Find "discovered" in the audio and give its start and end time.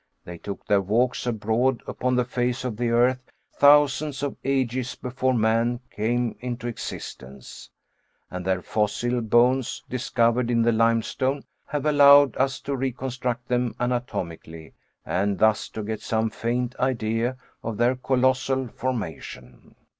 9.87-10.49